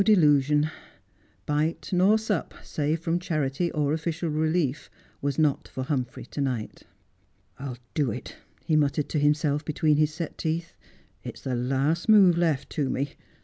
delusion. 0.03 0.67
Bite 1.45 1.91
nor 1.93 2.17
sup, 2.17 2.55
save 2.63 3.01
from 3.01 3.19
charity 3.19 3.71
or 3.71 3.93
official 3.93 4.29
relief, 4.29 4.89
was 5.21 5.37
not 5.37 5.67
for 5.67 5.83
Humphrey 5.83 6.25
to 6.25 6.41
night. 6.41 6.81
'I'll 7.59 7.77
do 7.93 8.09
it,' 8.09 8.35
he 8.65 8.75
muttered 8.75 9.09
to 9.09 9.19
himself 9.19 9.63
between 9.63 9.97
his 9.97 10.11
set 10.11 10.39
teeth.' 10.39 10.73
It's 11.23 11.41
the 11.41 11.53
last 11.53 12.09
move 12.09 12.35
left 12.35 12.71
to 12.71 12.89
me. 12.89 13.09